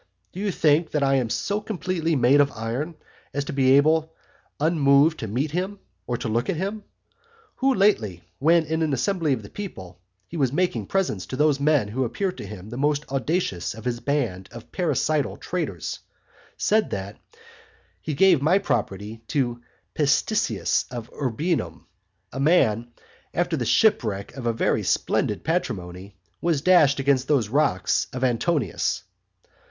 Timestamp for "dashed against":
26.63-27.27